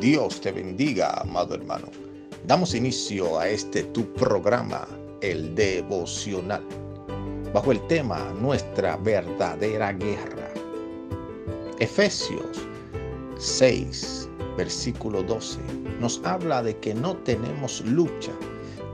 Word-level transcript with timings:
Dios 0.00 0.40
te 0.40 0.52
bendiga, 0.52 1.10
amado 1.22 1.56
hermano. 1.56 1.88
Damos 2.46 2.72
inicio 2.72 3.40
a 3.40 3.48
este 3.48 3.82
tu 3.82 4.04
programa, 4.12 4.86
el 5.22 5.56
devocional, 5.56 6.62
bajo 7.52 7.72
el 7.72 7.84
tema 7.88 8.32
Nuestra 8.40 8.96
verdadera 8.98 9.92
guerra. 9.92 10.52
Efesios 11.80 12.58
6, 13.38 14.28
versículo 14.56 15.24
12, 15.24 15.58
nos 15.98 16.20
habla 16.24 16.62
de 16.62 16.76
que 16.76 16.94
no 16.94 17.16
tenemos 17.16 17.80
lucha 17.80 18.32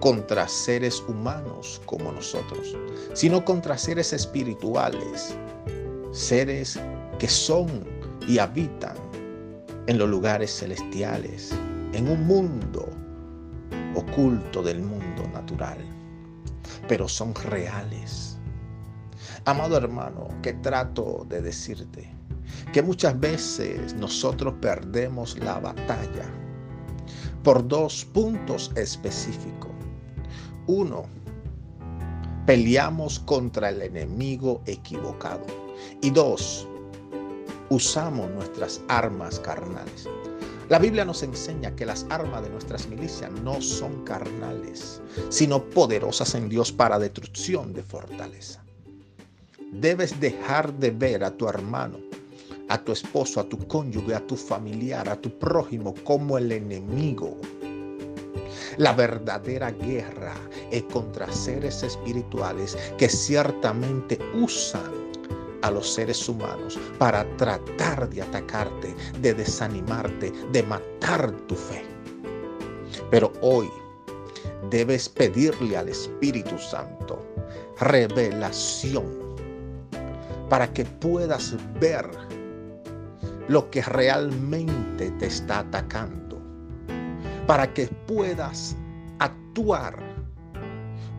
contra 0.00 0.46
seres 0.46 1.02
humanos 1.08 1.80
como 1.86 2.12
nosotros, 2.12 2.76
sino 3.14 3.42
contra 3.42 3.78
seres 3.78 4.12
espirituales, 4.12 5.34
seres 6.12 6.78
que 7.18 7.28
son 7.28 7.68
y 8.28 8.36
habitan 8.36 9.09
en 9.86 9.98
los 9.98 10.08
lugares 10.08 10.54
celestiales, 10.58 11.52
en 11.92 12.08
un 12.08 12.26
mundo 12.26 12.88
oculto 13.94 14.62
del 14.62 14.80
mundo 14.80 15.26
natural, 15.32 15.78
pero 16.88 17.08
son 17.08 17.34
reales. 17.34 18.36
Amado 19.44 19.76
hermano, 19.76 20.28
que 20.42 20.52
trato 20.54 21.26
de 21.28 21.42
decirte 21.42 22.10
que 22.72 22.82
muchas 22.82 23.18
veces 23.18 23.94
nosotros 23.94 24.54
perdemos 24.60 25.38
la 25.38 25.58
batalla 25.58 26.30
por 27.42 27.66
dos 27.66 28.04
puntos 28.04 28.70
específicos. 28.76 29.70
Uno, 30.66 31.06
peleamos 32.46 33.18
contra 33.20 33.70
el 33.70 33.82
enemigo 33.82 34.62
equivocado. 34.66 35.46
Y 36.02 36.10
dos, 36.10 36.68
usamos 37.70 38.30
nuestras 38.32 38.80
armas 38.88 39.38
carnales. 39.40 40.08
La 40.68 40.78
Biblia 40.78 41.04
nos 41.04 41.22
enseña 41.22 41.74
que 41.74 41.86
las 41.86 42.06
armas 42.10 42.42
de 42.42 42.50
nuestras 42.50 42.86
milicias 42.86 43.30
no 43.42 43.60
son 43.60 44.04
carnales, 44.04 45.00
sino 45.28 45.64
poderosas 45.64 46.34
en 46.34 46.48
Dios 46.48 46.70
para 46.70 46.98
destrucción 46.98 47.72
de 47.72 47.82
fortaleza. 47.82 48.62
Debes 49.72 50.20
dejar 50.20 50.72
de 50.74 50.90
ver 50.90 51.24
a 51.24 51.30
tu 51.30 51.48
hermano, 51.48 51.98
a 52.68 52.78
tu 52.78 52.92
esposo, 52.92 53.40
a 53.40 53.48
tu 53.48 53.58
cónyuge, 53.66 54.14
a 54.14 54.26
tu 54.26 54.36
familiar, 54.36 55.08
a 55.08 55.16
tu 55.16 55.36
prójimo 55.38 55.94
como 56.04 56.38
el 56.38 56.52
enemigo. 56.52 57.36
La 58.76 58.92
verdadera 58.92 59.72
guerra 59.72 60.34
es 60.70 60.84
contra 60.84 61.32
seres 61.32 61.82
espirituales 61.82 62.76
que 62.96 63.08
ciertamente 63.08 64.18
usan 64.34 65.09
a 65.62 65.70
los 65.70 65.92
seres 65.92 66.28
humanos 66.28 66.78
para 66.98 67.24
tratar 67.36 68.08
de 68.08 68.22
atacarte, 68.22 68.94
de 69.20 69.34
desanimarte, 69.34 70.32
de 70.52 70.62
matar 70.62 71.30
tu 71.46 71.54
fe. 71.54 71.84
Pero 73.10 73.32
hoy 73.40 73.68
debes 74.70 75.08
pedirle 75.08 75.76
al 75.76 75.88
Espíritu 75.88 76.58
Santo 76.58 77.24
revelación 77.78 79.06
para 80.48 80.72
que 80.72 80.84
puedas 80.84 81.56
ver 81.80 82.08
lo 83.48 83.70
que 83.70 83.82
realmente 83.82 85.10
te 85.12 85.26
está 85.26 85.60
atacando, 85.60 86.38
para 87.46 87.72
que 87.72 87.86
puedas 88.06 88.76
actuar 89.18 90.09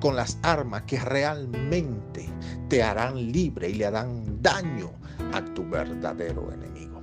con 0.00 0.16
las 0.16 0.38
armas 0.42 0.82
que 0.82 0.98
realmente 0.98 2.28
te 2.68 2.82
harán 2.82 3.32
libre 3.32 3.70
y 3.70 3.74
le 3.74 3.86
harán 3.86 4.42
daño 4.42 4.90
a 5.32 5.44
tu 5.54 5.68
verdadero 5.68 6.50
enemigo. 6.52 7.00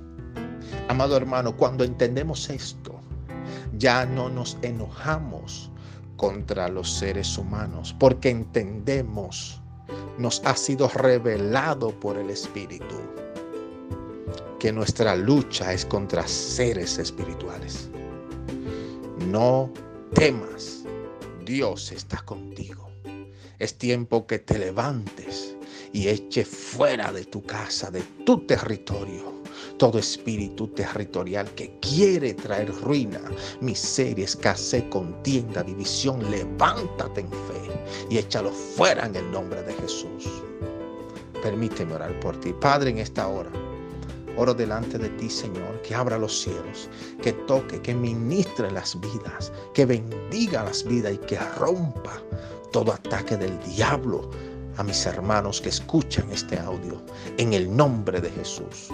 Amado 0.88 1.16
hermano, 1.16 1.56
cuando 1.56 1.84
entendemos 1.84 2.50
esto, 2.50 3.00
ya 3.78 4.04
no 4.04 4.28
nos 4.28 4.58
enojamos 4.62 5.70
contra 6.16 6.68
los 6.68 6.90
seres 6.90 7.38
humanos, 7.38 7.94
porque 7.98 8.30
entendemos, 8.30 9.62
nos 10.18 10.42
ha 10.44 10.56
sido 10.56 10.88
revelado 10.88 11.90
por 12.00 12.18
el 12.18 12.28
Espíritu, 12.30 12.96
que 14.58 14.72
nuestra 14.72 15.14
lucha 15.14 15.72
es 15.72 15.86
contra 15.86 16.26
seres 16.26 16.98
espirituales. 16.98 17.88
No 19.28 19.70
temas, 20.14 20.84
Dios 21.48 21.92
está 21.92 22.18
contigo. 22.26 22.90
Es 23.58 23.78
tiempo 23.78 24.26
que 24.26 24.38
te 24.38 24.58
levantes 24.58 25.56
y 25.94 26.08
eche 26.08 26.44
fuera 26.44 27.10
de 27.10 27.24
tu 27.24 27.42
casa, 27.42 27.90
de 27.90 28.02
tu 28.26 28.40
territorio, 28.40 29.40
todo 29.78 29.98
espíritu 29.98 30.68
territorial 30.68 31.50
que 31.54 31.78
quiere 31.80 32.34
traer 32.34 32.70
ruina, 32.82 33.22
miseria, 33.62 34.26
escasez, 34.26 34.84
contienda, 34.90 35.62
división. 35.62 36.30
Levántate 36.30 37.22
en 37.22 37.30
fe 37.30 38.06
y 38.10 38.18
échalo 38.18 38.50
fuera 38.50 39.06
en 39.06 39.16
el 39.16 39.30
nombre 39.32 39.62
de 39.62 39.72
Jesús. 39.72 40.28
Permíteme 41.42 41.94
orar 41.94 42.20
por 42.20 42.38
ti, 42.38 42.52
Padre, 42.52 42.90
en 42.90 42.98
esta 42.98 43.26
hora. 43.26 43.50
Oro 44.38 44.54
delante 44.54 44.98
de 44.98 45.08
ti, 45.10 45.28
Señor, 45.28 45.82
que 45.82 45.96
abra 45.96 46.16
los 46.16 46.42
cielos, 46.42 46.88
que 47.20 47.32
toque, 47.32 47.82
que 47.82 47.92
ministre 47.92 48.70
las 48.70 48.98
vidas, 49.00 49.52
que 49.74 49.84
bendiga 49.84 50.62
las 50.62 50.84
vidas 50.84 51.14
y 51.14 51.18
que 51.18 51.38
rompa 51.58 52.22
todo 52.72 52.92
ataque 52.92 53.36
del 53.36 53.58
diablo 53.74 54.30
a 54.76 54.84
mis 54.84 55.04
hermanos 55.06 55.60
que 55.60 55.70
escuchan 55.70 56.30
este 56.30 56.56
audio 56.56 57.02
en 57.36 57.52
el 57.52 57.76
nombre 57.76 58.20
de 58.20 58.30
Jesús. 58.30 58.90